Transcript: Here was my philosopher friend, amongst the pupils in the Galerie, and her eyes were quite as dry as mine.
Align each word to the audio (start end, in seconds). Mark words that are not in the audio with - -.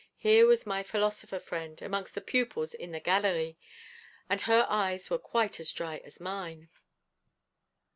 Here 0.17 0.47
was 0.47 0.65
my 0.65 0.81
philosopher 0.81 1.37
friend, 1.37 1.79
amongst 1.79 2.15
the 2.15 2.21
pupils 2.21 2.73
in 2.73 2.91
the 2.91 2.99
Galerie, 2.99 3.59
and 4.31 4.41
her 4.41 4.65
eyes 4.67 5.11
were 5.11 5.19
quite 5.19 5.59
as 5.59 5.71
dry 5.71 6.01
as 6.03 6.19
mine. 6.19 6.69